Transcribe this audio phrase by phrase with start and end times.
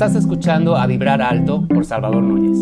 [0.00, 2.56] Estás escuchando a Vibrar Alto por Salvador Núñez.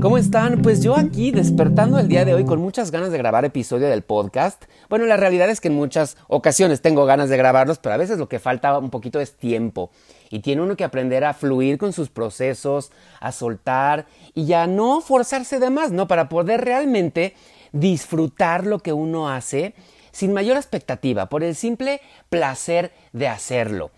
[0.00, 0.62] ¿Cómo están?
[0.62, 4.00] Pues yo aquí despertando el día de hoy con muchas ganas de grabar episodio del
[4.00, 4.64] podcast.
[4.88, 8.18] Bueno, la realidad es que en muchas ocasiones tengo ganas de grabarlos, pero a veces
[8.18, 9.90] lo que falta un poquito es tiempo.
[10.30, 12.90] Y tiene uno que aprender a fluir con sus procesos,
[13.20, 16.08] a soltar y ya no forzarse de más, ¿no?
[16.08, 17.34] Para poder realmente
[17.72, 19.74] disfrutar lo que uno hace
[20.10, 22.00] sin mayor expectativa, por el simple
[22.30, 23.90] placer de hacerlo.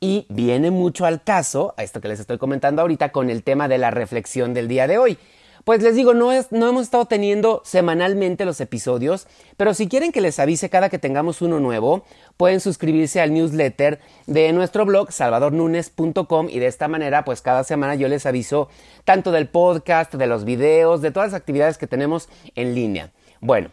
[0.00, 3.68] Y viene mucho al caso, a esto que les estoy comentando ahorita, con el tema
[3.68, 5.18] de la reflexión del día de hoy.
[5.66, 10.12] Pues les digo, no, es, no hemos estado teniendo semanalmente los episodios, pero si quieren
[10.12, 12.04] que les avise cada que tengamos uno nuevo,
[12.36, 13.98] pueden suscribirse al newsletter
[14.28, 18.68] de nuestro blog salvadornunes.com y de esta manera, pues cada semana yo les aviso
[19.04, 23.10] tanto del podcast, de los videos, de todas las actividades que tenemos en línea.
[23.40, 23.70] Bueno,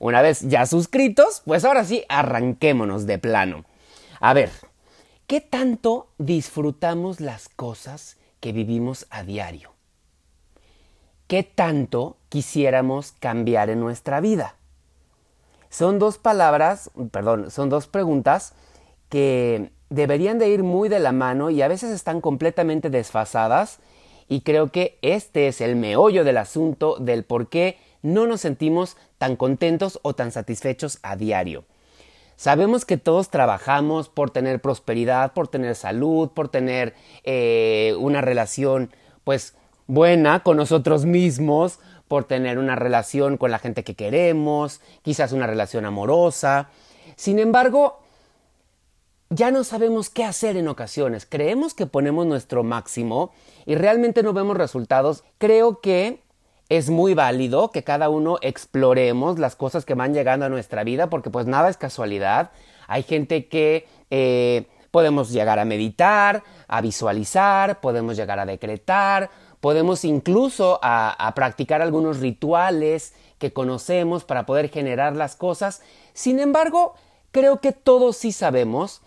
[0.00, 3.64] una vez ya suscritos, pues ahora sí, arranquémonos de plano.
[4.18, 4.50] A ver,
[5.26, 9.72] ¿qué tanto disfrutamos las cosas que vivimos a diario?
[11.26, 14.54] ¿Qué tanto quisiéramos cambiar en nuestra vida?
[15.68, 18.54] Son dos palabras, perdón, son dos preguntas
[19.08, 23.80] que deberían de ir muy de la mano y a veces están completamente desfasadas
[24.28, 28.96] y creo que este es el meollo del asunto del por qué no nos sentimos
[29.18, 31.64] tan contentos o tan satisfechos a diario.
[32.36, 38.90] Sabemos que todos trabajamos por tener prosperidad, por tener salud, por tener eh, una relación
[39.24, 39.54] pues
[39.86, 45.46] buena con nosotros mismos, por tener una relación con la gente que queremos, quizás una
[45.46, 46.68] relación amorosa.
[47.16, 48.00] Sin embargo,
[49.30, 51.26] ya no sabemos qué hacer en ocasiones.
[51.26, 53.32] Creemos que ponemos nuestro máximo
[53.64, 55.24] y realmente no vemos resultados.
[55.38, 56.20] Creo que
[56.68, 61.08] es muy válido que cada uno exploremos las cosas que van llegando a nuestra vida
[61.08, 62.50] porque pues nada es casualidad.
[62.88, 70.04] Hay gente que eh, podemos llegar a meditar, a visualizar, podemos llegar a decretar, podemos
[70.04, 75.82] incluso a, practicar algunos rituales que conocemos para poder generar las cosas.
[76.14, 76.94] Sin embargo,
[77.30, 79.02] creo que todos sí sabemos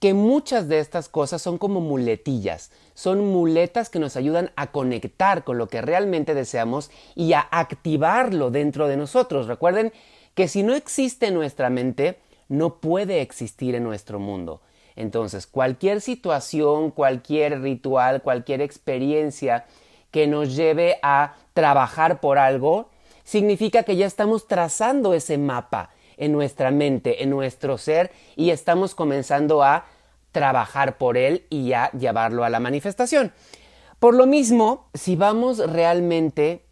[0.00, 5.44] que muchas de estas cosas son como muletillas, son muletas que nos ayudan a conectar
[5.44, 9.46] con lo que realmente deseamos y a activarlo dentro de nosotros.
[9.46, 9.92] Recuerden
[10.34, 14.60] que si no existe en nuestra mente, no puede existir en nuestro mundo.
[14.94, 19.66] Entonces, cualquier situación, cualquier ritual, cualquier experiencia
[20.10, 22.88] que nos lleve a trabajar por algo,
[23.24, 28.94] significa que ya estamos trazando ese mapa en nuestra mente, en nuestro ser, y estamos
[28.94, 29.86] comenzando a
[30.32, 33.32] trabajar por él y a llevarlo a la manifestación.
[33.98, 36.64] Por lo mismo, si vamos realmente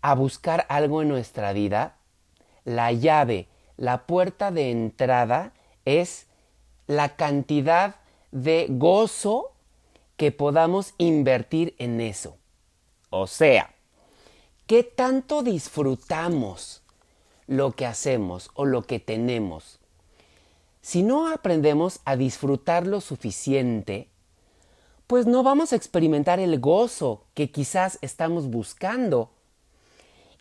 [0.00, 1.96] a buscar algo en nuestra vida,
[2.64, 5.52] la llave, la puerta de entrada
[5.84, 6.26] es
[6.86, 7.96] la cantidad
[8.32, 9.52] de gozo
[10.16, 12.36] que podamos invertir en eso.
[13.10, 13.74] O sea,
[14.66, 16.79] ¿qué tanto disfrutamos
[17.50, 19.80] lo que hacemos o lo que tenemos?
[20.82, 24.08] Si no aprendemos a disfrutar lo suficiente,
[25.08, 29.30] pues no vamos a experimentar el gozo que quizás estamos buscando.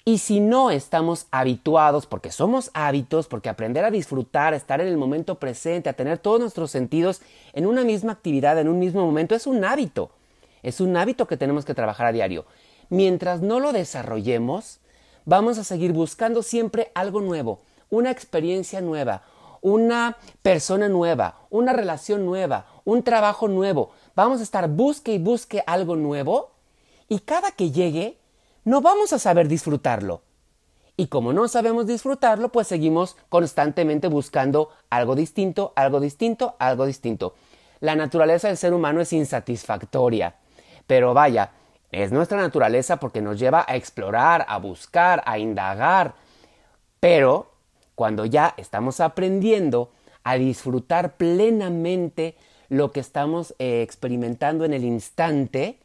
[0.05, 4.87] Y si no estamos habituados, porque somos hábitos, porque aprender a disfrutar, a estar en
[4.87, 7.21] el momento presente, a tener todos nuestros sentidos
[7.53, 10.11] en una misma actividad, en un mismo momento, es un hábito.
[10.61, 12.45] Es un hábito que tenemos que trabajar a diario.
[12.89, 14.79] Mientras no lo desarrollemos,
[15.29, 17.59] vamos a seguir buscando siempre algo nuevo,
[17.91, 19.21] una experiencia nueva,
[19.61, 23.91] una persona nueva, una relación nueva, un trabajo nuevo.
[24.15, 26.49] Vamos a estar busque y busque algo nuevo
[27.07, 28.17] y cada que llegue
[28.65, 30.21] no vamos a saber disfrutarlo.
[30.97, 37.35] Y como no sabemos disfrutarlo, pues seguimos constantemente buscando algo distinto, algo distinto, algo distinto.
[37.79, 40.35] La naturaleza del ser humano es insatisfactoria.
[40.87, 41.51] Pero vaya,
[41.91, 46.13] es nuestra naturaleza porque nos lleva a explorar, a buscar, a indagar.
[46.99, 47.51] Pero
[47.95, 49.91] cuando ya estamos aprendiendo
[50.23, 52.35] a disfrutar plenamente
[52.69, 55.79] lo que estamos eh, experimentando en el instante,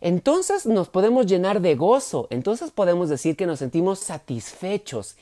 [0.00, 5.16] entonces nos podemos llenar de gozo, entonces podemos decir que nos sentimos satisfechos.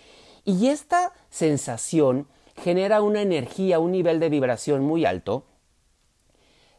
[0.44, 2.26] Y esta sensación
[2.56, 5.44] genera una energía, un nivel de vibración muy alto,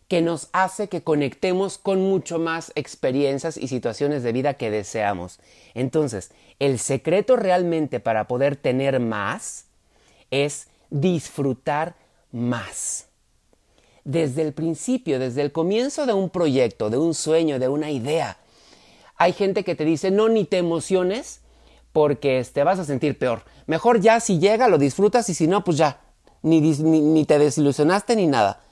[0.10, 5.40] que nos hace que conectemos con mucho más experiencias y situaciones de vida que deseamos.
[5.76, 9.66] Entonces, el secreto realmente para poder tener más
[10.32, 11.96] es disfrutar
[12.32, 13.06] más.
[14.04, 18.40] Desde el principio, desde el comienzo de un proyecto, de un sueño, de una idea,
[19.16, 21.42] hay gente que te dice, no, ni te emociones
[21.94, 23.44] porque te vas a sentir peor.
[23.68, 26.02] Mejor ya si llega lo disfrutas y si no, pues ya,
[26.42, 28.64] ni, ni te desilusionaste ni nada.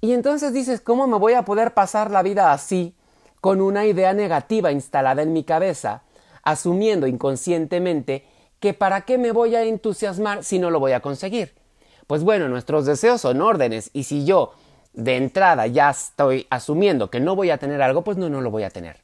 [0.00, 2.94] Y entonces dices, ¿cómo me voy a poder pasar la vida así,
[3.40, 6.02] con una idea negativa instalada en mi cabeza,
[6.42, 8.24] asumiendo inconscientemente
[8.60, 11.54] que para qué me voy a entusiasmar si no lo voy a conseguir?
[12.06, 14.52] Pues bueno, nuestros deseos son órdenes y si yo
[14.92, 18.50] de entrada ya estoy asumiendo que no voy a tener algo, pues no, no lo
[18.50, 18.96] voy a tener.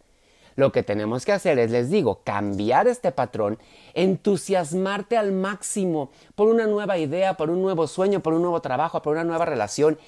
[0.57, 3.59] Lo que tenemos que hacer es, les digo, cambiar este patrón,
[3.93, 9.03] entusiasmarte al máximo por una nueva idea, por un nuevo sueño, por un nuevo trabajo,
[9.03, 9.99] por una nueva relación,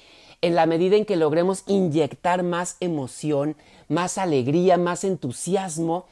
[0.41, 3.55] en la medida en que logremos inyectar más emoción,
[3.87, 6.05] más alegría, más entusiasmo,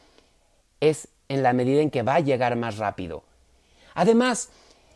[0.82, 3.24] es en la medida en que va a llegar más rápido.
[3.94, 4.50] Además,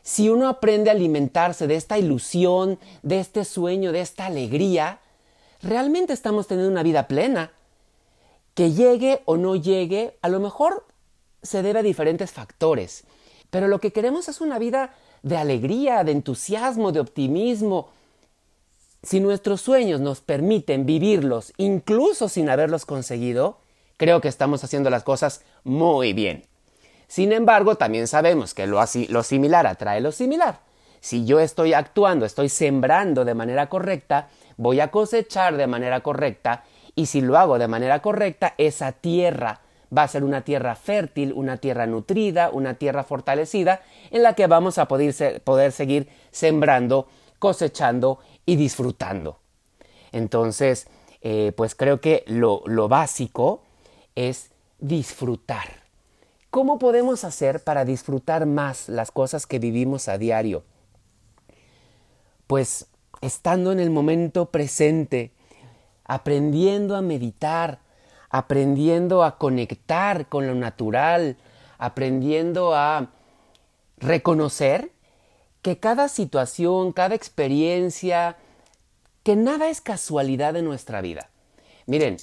[0.03, 4.99] si uno aprende a alimentarse de esta ilusión, de este sueño, de esta alegría,
[5.61, 7.51] realmente estamos teniendo una vida plena.
[8.53, 10.85] Que llegue o no llegue, a lo mejor
[11.41, 13.05] se debe a diferentes factores,
[13.49, 14.93] pero lo que queremos es una vida
[15.23, 17.89] de alegría, de entusiasmo, de optimismo.
[19.03, 23.57] Si nuestros sueños nos permiten vivirlos incluso sin haberlos conseguido,
[23.98, 26.45] creo que estamos haciendo las cosas muy bien.
[27.07, 30.59] Sin embargo, también sabemos que lo, así, lo similar atrae lo similar.
[31.00, 36.63] Si yo estoy actuando, estoy sembrando de manera correcta, voy a cosechar de manera correcta
[36.94, 39.62] y si lo hago de manera correcta, esa tierra
[39.95, 43.81] va a ser una tierra fértil, una tierra nutrida, una tierra fortalecida
[44.12, 47.07] en la que vamos a poder, poder seguir sembrando,
[47.39, 49.39] cosechando y disfrutando.
[50.11, 50.88] Entonces,
[51.21, 53.63] eh, pues creo que lo, lo básico
[54.15, 55.81] es disfrutar.
[56.49, 60.63] ¿Cómo podemos hacer para disfrutar más las cosas que vivimos a diario?
[62.47, 62.88] Pues
[63.21, 65.31] estando en el momento presente,
[66.03, 67.79] aprendiendo a meditar,
[68.29, 71.38] aprendiendo a conectar con lo natural,
[71.77, 73.11] aprendiendo a
[73.97, 74.91] reconocer
[75.61, 78.37] que cada situación, cada experiencia,
[79.23, 81.29] que nada es casualidad en nuestra vida.
[81.85, 82.17] Miren,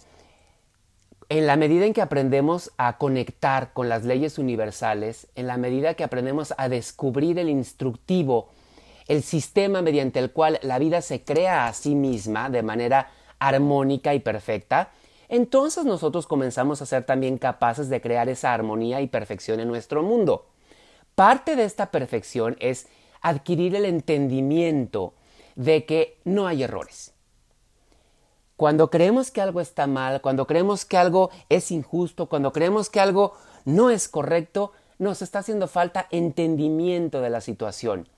[1.29, 5.95] en la medida en que aprendemos a conectar con las leyes universales, en la medida
[5.95, 8.49] que aprendemos a descubrir el instructivo,
[9.09, 14.15] el sistema mediante el cual la vida se crea a sí misma de manera armónica
[14.15, 14.91] y perfecta,
[15.29, 20.03] entonces nosotros comenzamos a ser también capaces de crear esa armonía y perfección en nuestro
[20.03, 20.47] mundo.
[21.15, 22.89] Parte de esta perfección es
[23.21, 25.15] adquirir el entendimiento
[25.55, 27.13] de que no hay errores
[28.59, 32.99] cuando creemos que algo está mal, cuando creemos que algo es injusto, cuando creemos que
[32.99, 33.35] algo
[33.65, 38.09] no es correcto, nos está haciendo falta entendimiento de la situación.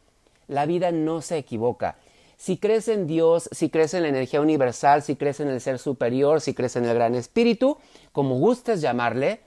[0.48, 1.98] La vida no se equivoca.
[2.38, 5.78] Si crees en Dios, si crees en la energía universal, si crees en el ser
[5.78, 7.76] superior, si crees en el gran espíritu,
[8.12, 9.40] como gustes llamarle,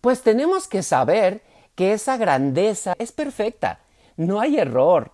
[0.00, 1.42] pues tenemos que saber
[1.74, 3.80] que esa grandeza es perfecta.
[4.16, 5.10] No hay error.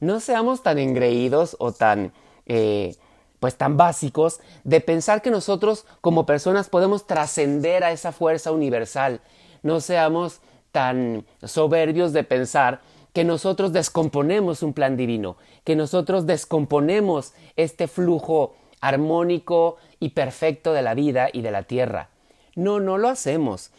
[0.00, 2.12] No seamos tan engreídos o tan
[2.46, 2.96] eh,
[3.42, 9.20] pues tan básicos de pensar que nosotros como personas podemos trascender a esa fuerza universal.
[9.64, 10.40] No seamos
[10.70, 12.82] tan soberbios de pensar
[13.12, 20.82] que nosotros descomponemos un plan divino, que nosotros descomponemos este flujo armónico y perfecto de
[20.82, 22.10] la vida y de la tierra.
[22.54, 23.72] No, no lo hacemos.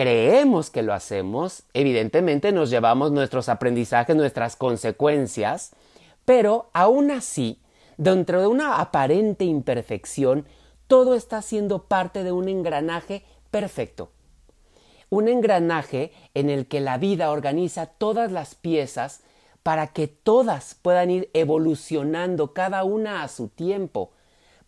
[0.00, 5.72] Creemos que lo hacemos, evidentemente nos llevamos nuestros aprendizajes, nuestras consecuencias,
[6.24, 7.60] pero aún así
[8.00, 10.46] Dentro de una aparente imperfección,
[10.86, 14.10] todo está siendo parte de un engranaje perfecto.
[15.10, 19.20] Un engranaje en el que la vida organiza todas las piezas
[19.62, 24.12] para que todas puedan ir evolucionando cada una a su tiempo,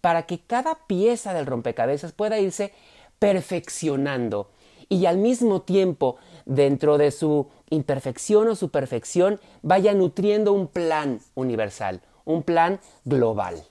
[0.02, 2.74] para que cada pieza del rompecabezas pueda irse
[3.18, 4.50] perfeccionando
[4.92, 11.20] y al mismo tiempo, dentro de su imperfección o su perfección, vaya nutriendo un plan
[11.34, 13.64] universal, un plan global.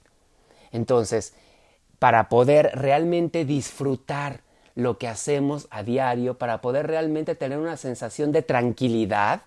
[0.72, 1.36] Entonces,
[2.00, 4.42] para poder realmente disfrutar
[4.74, 9.44] lo que hacemos a diario, para poder realmente tener una sensación de tranquilidad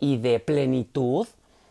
[0.00, 1.28] y de plenitud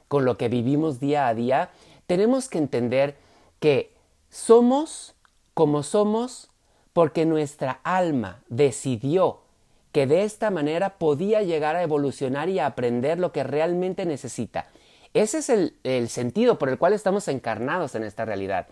[0.08, 1.72] con lo que vivimos día a día,
[2.08, 3.18] tenemos que entender
[3.60, 3.94] que
[4.30, 5.16] somos
[5.54, 6.50] como somos
[6.94, 9.40] porque nuestra alma decidió
[9.92, 14.68] que de esta manera podía llegar a evolucionar y a aprender lo que realmente necesita.
[15.14, 18.68] Ese es el, sentido por el cual estamos encarnados en esta realidad.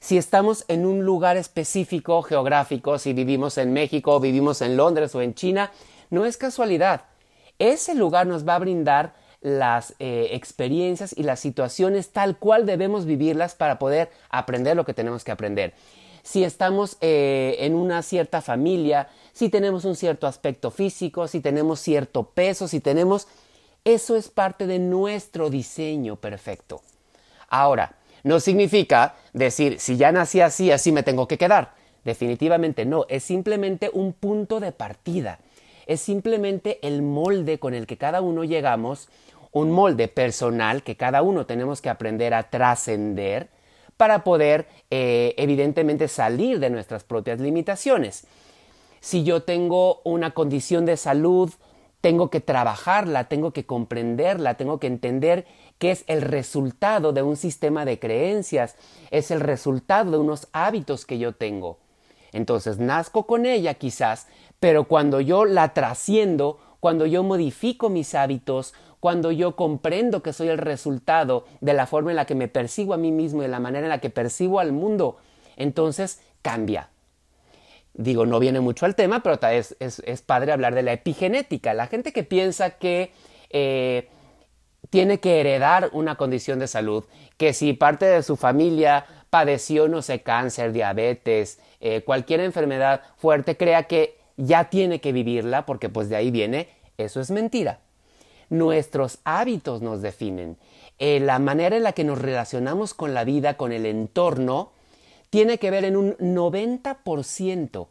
[0.00, 5.22] Si estamos en un lugar específico geográfico, si vivimos en México, vivimos en Londres o
[5.22, 5.70] en China,
[6.10, 7.04] no es casualidad.
[7.58, 13.06] Ese lugar nos va a brindar las eh, experiencias y las situaciones tal cual debemos
[13.06, 15.72] vivirlas para poder aprender lo que tenemos que aprender.
[16.22, 21.80] Si estamos eh, en una cierta familia, si tenemos un cierto aspecto físico, si tenemos
[21.80, 23.26] cierto peso, si tenemos
[23.84, 26.82] eso es parte de nuestro diseño perfecto.
[27.48, 31.74] Ahora, No significa decir, si ya nací así, así me tengo que quedar.
[32.04, 35.40] Definitivamente no, es simplemente un punto de partida.
[35.86, 39.08] Es simplemente el molde con el que cada uno llegamos,
[39.50, 43.48] un molde personal que cada uno tenemos que aprender a trascender
[44.02, 48.26] para poder eh, evidentemente salir de nuestras propias limitaciones.
[48.98, 51.52] Si yo tengo una condición de salud,
[52.00, 55.46] tengo que trabajarla, tengo que comprenderla, tengo que entender
[55.78, 58.74] que es el resultado de un sistema de creencias,
[59.12, 61.78] es el resultado de unos hábitos que yo tengo.
[62.32, 64.26] Entonces nazco con ella quizás,
[64.58, 70.46] pero cuando yo la trasciendo, cuando yo modifico mis hábitos, cuando yo comprendo que soy
[70.46, 73.48] el resultado de la forma en la que me percibo a mí mismo y de
[73.48, 75.16] la manera en la que percibo al mundo,
[75.56, 76.88] entonces cambia.
[77.94, 81.74] Digo, no viene mucho al tema, pero es, es, padre hablar de la epigenética.
[81.74, 83.10] La gente que piensa que
[83.50, 84.08] eh,
[84.88, 87.02] tiene que heredar una condición de salud,
[87.38, 93.56] que si parte de su familia padeció, no sé, cáncer, diabetes, eh, cualquier enfermedad fuerte,
[93.56, 96.68] crea que ya tiene que vivirla porque pues de ahí viene,
[96.98, 97.80] eso es mentira.
[98.52, 100.58] Nuestros hábitos nos definen.
[100.98, 104.72] Eh, la manera en la que nos relacionamos con la vida, con el entorno,
[105.30, 107.86] tiene que ver en un 90%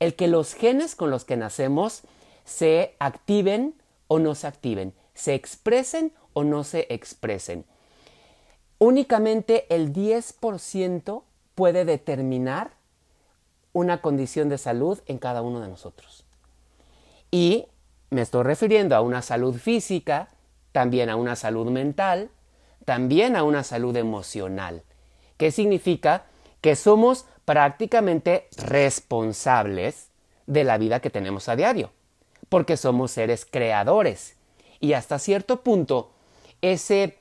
[0.00, 2.02] el que los genes con los que nacemos
[2.44, 3.76] se activen
[4.08, 7.64] o no se activen, se expresen o no se expresen.
[8.80, 11.22] Únicamente el 10%
[11.54, 12.72] puede determinar
[13.72, 16.24] una condición de salud en cada uno de nosotros.
[17.30, 17.66] Y
[18.12, 20.28] me estoy refiriendo a una salud física,
[20.70, 22.30] también a una salud mental,
[22.84, 24.82] también a una salud emocional.
[25.36, 26.26] ¿Qué significa?
[26.62, 30.08] que somos prácticamente responsables
[30.46, 31.90] de la vida que tenemos a diario,
[32.48, 34.36] porque somos seres creadores.
[34.80, 36.12] Y hasta cierto punto,
[36.62, 37.18] ese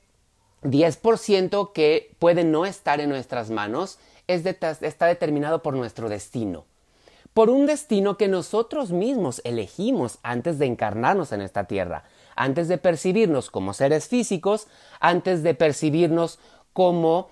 [0.62, 6.66] 10% que puede no estar en nuestras manos está determinado por nuestro destino.
[7.34, 12.04] Por un destino que nosotros mismos elegimos antes de encarnarnos en esta tierra,
[12.36, 14.68] antes de percibirnos como seres físicos,
[15.00, 16.40] antes de percibirnos
[16.74, 17.30] como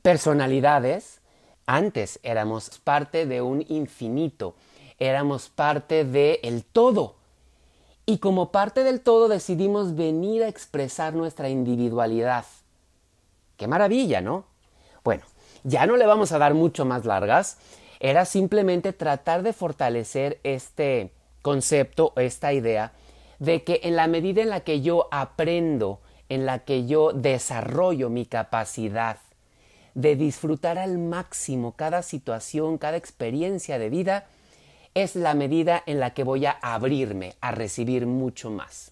[0.00, 1.20] personalidades,
[1.66, 4.54] antes éramos parte de un infinito,
[4.98, 7.16] éramos parte del el todo.
[8.06, 12.46] Y como parte del todo decidimos venir a expresar nuestra individualidad.
[13.56, 14.44] Qué maravilla, ¿no?
[15.04, 15.24] Bueno,
[15.62, 17.58] ya no le vamos a dar mucho más largas.
[18.02, 22.90] Era simplemente tratar de fortalecer este concepto, esta idea,
[23.38, 28.10] de que en la medida en la que yo aprendo, en la que yo desarrollo
[28.10, 29.18] mi capacidad
[29.94, 34.26] de disfrutar al máximo cada situación, cada experiencia de vida,
[34.94, 38.90] es la medida en la que voy a abrirme a recibir mucho más.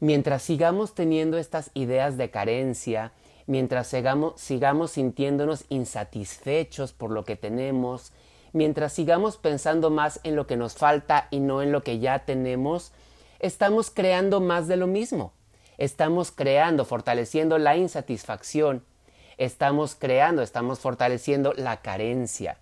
[0.00, 3.12] Mientras sigamos teniendo estas ideas de carencia,
[3.48, 8.12] mientras sigamos, sintiéndonos insatisfechos por lo que tenemos,
[8.52, 12.26] mientras sigamos pensando más en lo que nos falta y no en lo que ya
[12.26, 12.92] tenemos,
[13.40, 15.32] estamos creando más de lo mismo.
[15.78, 18.84] Estamos creando, fortaleciendo la insatisfacción,
[19.38, 22.58] estamos creando, estamos fortaleciendo la carencia.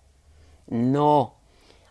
[0.67, 1.35] No,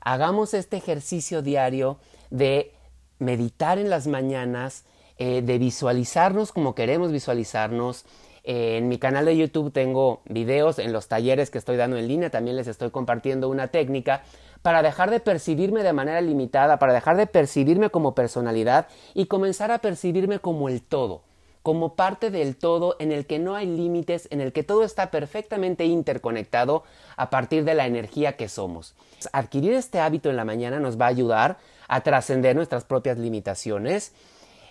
[0.00, 1.98] hagamos este ejercicio diario
[2.30, 2.72] de
[3.18, 4.84] meditar en las mañanas,
[5.18, 8.06] eh, de visualizarnos como queremos visualizarnos.
[8.48, 12.06] Eh, en mi canal de YouTube tengo videos en los talleres que estoy dando en
[12.06, 14.22] línea, también les estoy compartiendo una técnica
[14.62, 19.72] para dejar de percibirme de manera limitada, para dejar de percibirme como personalidad y comenzar
[19.72, 21.22] a percibirme como el todo
[21.66, 25.10] como parte del todo en el que no hay límites, en el que todo está
[25.10, 26.84] perfectamente interconectado
[27.16, 28.94] a partir de la energía que somos.
[29.32, 34.12] Adquirir este hábito en la mañana nos va a ayudar a trascender nuestras propias limitaciones.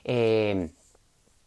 [0.05, 0.69] Eh,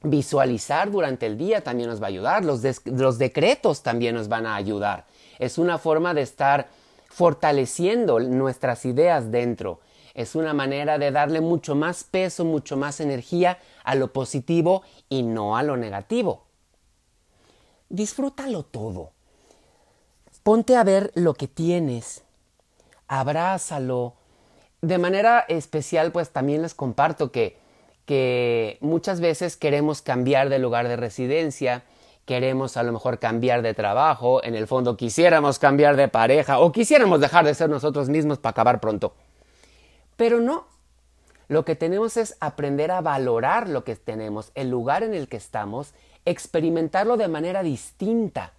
[0.02, 2.44] visualizar durante el día también nos va a ayudar.
[2.44, 5.06] Los, los decretos también nos van a ayudar.
[5.38, 6.68] Es una forma de estar
[7.08, 9.80] fortaleciendo nuestras ideas dentro
[10.18, 15.22] es una manera de darle mucho más peso, mucho más energía a lo positivo y
[15.22, 16.42] no a lo negativo.
[17.88, 19.12] Disfrútalo todo.
[20.42, 22.24] Ponte a ver lo que tienes.
[23.06, 24.14] Abrázalo.
[24.82, 27.56] De manera especial, pues también les comparto que,
[28.08, 31.82] que muchas veces queremos cambiar de lugar de residencia,
[32.24, 36.72] queremos a lo mejor cambiar de trabajo, en el fondo quisiéramos cambiar de pareja o
[36.72, 39.12] quisiéramos dejar de ser nosotros mismos para acabar pronto.
[40.16, 40.64] Pero no.
[41.48, 45.36] Lo que tenemos es aprender a valorar lo que tenemos, el lugar en el que
[45.36, 45.92] estamos,
[46.24, 48.54] experimentarlo de manera distinta,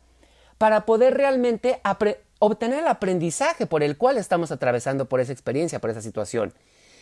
[0.60, 1.82] para poder realmente
[2.38, 6.54] obtener el aprendizaje por el cual estamos atravesando por esa experiencia, por esa situación.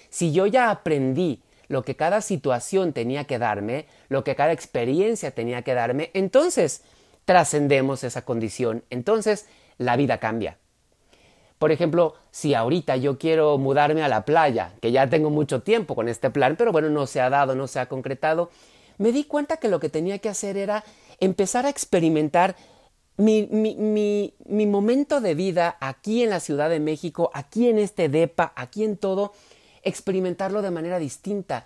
[0.09, 5.31] Si yo ya aprendí lo que cada situación tenía que darme, lo que cada experiencia
[5.31, 6.83] tenía que darme, entonces
[7.25, 9.47] trascendemos esa condición, entonces
[9.77, 10.57] la vida cambia.
[11.59, 15.95] Por ejemplo, si ahorita yo quiero mudarme a la playa, que ya tengo mucho tiempo
[15.95, 18.51] con este plan, pero bueno, no se ha dado, no se ha concretado,
[18.97, 20.83] me di cuenta que lo que tenía que hacer era
[21.19, 22.55] empezar a experimentar
[23.17, 28.53] mi, mi, momento de vida aquí en la Ciudad de México, aquí en este DEPA,
[28.55, 29.33] aquí en todo,
[29.87, 31.65] experimentarlo de manera distinta,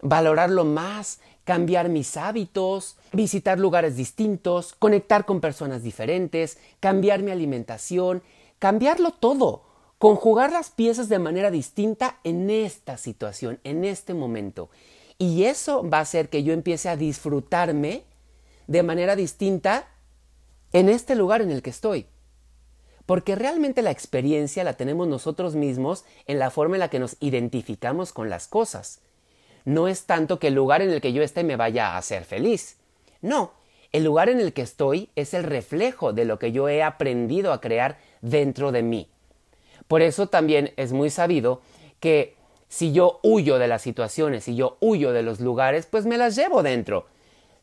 [0.00, 8.22] valorarlo más, cambiar mis hábitos, visitar lugares distintos, conectar con personas diferentes, cambiar mi alimentación,
[8.58, 9.64] cambiarlo todo,
[9.98, 14.68] conjugar las piezas de manera distinta en esta situación, en este momento.
[15.18, 18.04] Y eso va a hacer que yo empiece a disfrutarme
[18.66, 19.88] de manera distinta
[20.72, 22.06] en este lugar en el que estoy.
[23.06, 27.16] Porque realmente la experiencia la tenemos nosotros mismos en la forma en la que nos
[27.20, 29.00] identificamos con las cosas.
[29.64, 32.24] No es tanto que el lugar en el que yo esté me vaya a hacer
[32.24, 32.76] feliz.
[33.20, 33.52] No,
[33.92, 37.52] el lugar en el que estoy es el reflejo de lo que yo he aprendido
[37.52, 39.08] a crear dentro de mí.
[39.88, 41.60] Por eso también es muy sabido
[42.00, 42.36] que
[42.68, 46.36] si yo huyo de las situaciones, si yo huyo de los lugares, pues me las
[46.36, 47.06] llevo dentro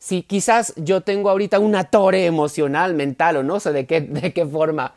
[0.00, 4.32] si quizás yo tengo ahorita una torre emocional, mental o no sé de qué, de
[4.32, 4.94] qué forma,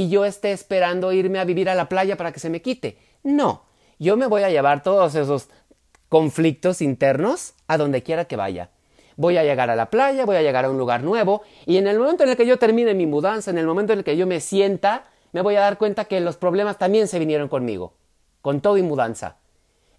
[0.00, 2.96] y yo esté esperando irme a vivir a la playa para que se me quite.
[3.22, 3.64] No,
[3.98, 5.50] yo me voy a llevar todos esos
[6.08, 8.70] conflictos internos a donde quiera que vaya.
[9.16, 11.86] Voy a llegar a la playa, voy a llegar a un lugar nuevo y en
[11.86, 14.16] el momento en el que yo termine mi mudanza, en el momento en el que
[14.16, 17.92] yo me sienta, me voy a dar cuenta que los problemas también se vinieron conmigo,
[18.40, 19.36] con todo y mudanza.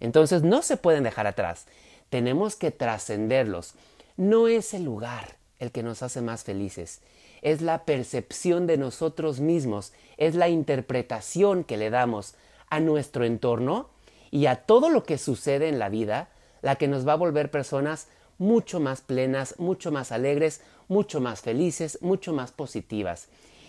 [0.00, 1.66] Entonces no se pueden dejar atrás.
[2.10, 3.74] Tenemos que trascenderlos.
[4.16, 7.00] No es el lugar el que nos hace más felices,
[7.40, 12.34] es la percepción de nosotros mismos, es la interpretación que le damos
[12.68, 13.88] a nuestro entorno
[14.32, 16.30] y a todo lo que sucede en la vida,
[16.62, 21.42] la que nos va a volver personas mucho más plenas, mucho más alegres, mucho más
[21.42, 23.28] felices, mucho más positivas.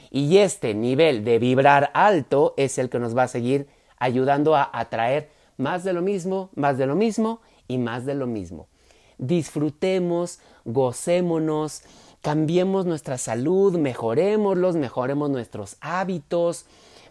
[0.09, 3.67] Y este nivel de vibrar alto es el que nos va a seguir
[3.99, 8.25] ayudando a atraer más de lo mismo, más de lo mismo y más de lo
[8.25, 8.67] mismo
[9.27, 11.83] disfrutemos, gocémonos,
[12.21, 16.65] cambiemos nuestra salud, mejorémoslos, mejoremos nuestros hábitos,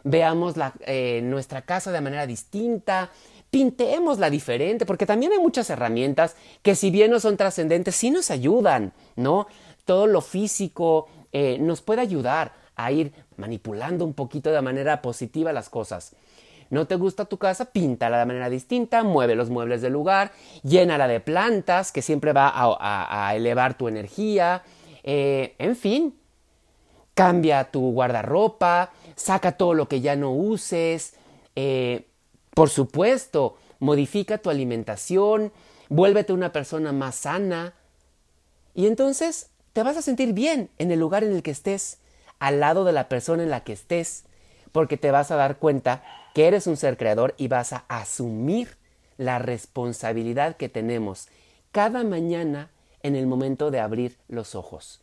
[0.04, 3.10] veamos eh, nuestra casa de manera distinta,
[3.50, 8.30] pintémosla diferente, porque también hay muchas herramientas que si bien no son trascendentes, sí nos
[8.30, 9.46] ayudan, ¿no?
[9.84, 15.52] Todo lo físico eh, nos puede ayudar a ir manipulando un poquito de manera positiva
[15.52, 16.14] las cosas.
[16.72, 17.66] ¿No te gusta tu casa?
[17.66, 20.32] Píntala de manera distinta, mueve los muebles del lugar,
[20.62, 24.62] llénala de plantas, que siempre va a, elevar tu energía.
[25.02, 26.14] Eh, en fin,
[27.12, 31.12] cambia tu guardarropa, saca todo lo que ya no uses.
[31.56, 32.06] Eh,
[32.54, 35.52] por supuesto, modifica tu alimentación,
[35.90, 37.74] vuélvete una persona más sana.
[38.74, 41.98] Y entonces te vas a sentir bien en el lugar en el que estés,
[42.38, 44.24] al lado de la persona en la que estés,
[44.72, 46.02] porque te vas a dar cuenta
[46.34, 48.76] que eres un ser creador y vas a asumir
[49.18, 51.28] la responsabilidad que tenemos
[51.70, 52.70] cada mañana
[53.02, 55.00] en el momento de abrir los ojos.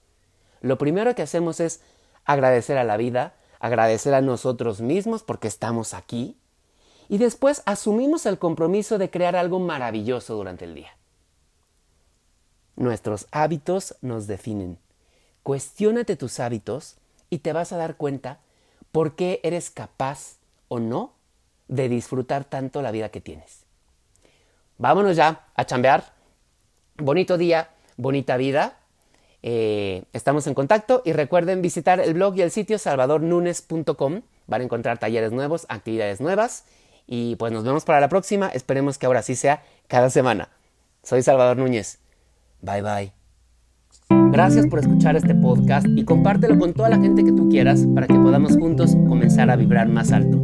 [0.61, 1.81] Lo primero que hacemos es
[2.25, 6.37] agradecer a la vida, agradecer a nosotros mismos porque estamos aquí
[7.07, 10.95] y después asumimos el compromiso de crear algo maravilloso durante el día.
[12.75, 14.77] Nuestros hábitos nos definen.
[15.43, 16.97] Cuestiónate tus hábitos
[17.29, 18.39] y te vas a dar cuenta
[18.91, 20.37] por qué eres capaz
[20.67, 21.18] o no
[21.69, 23.63] de disfrutar tanto la vida que tienes.
[24.77, 26.03] Vámonos ya a chambear.
[26.97, 28.77] Bonito día, bonita vida.
[29.41, 34.21] Eh, estamos en contacto y recuerden visitar el blog y el sitio salvadornunes.com.
[34.47, 36.65] Van a encontrar talleres nuevos, actividades nuevas.
[37.07, 38.49] Y pues nos vemos para la próxima.
[38.49, 40.49] Esperemos que ahora sí sea cada semana.
[41.03, 41.99] Soy Salvador Núñez.
[42.61, 43.13] Bye bye.
[44.31, 48.07] Gracias por escuchar este podcast y compártelo con toda la gente que tú quieras para
[48.07, 50.43] que podamos juntos comenzar a vibrar más alto.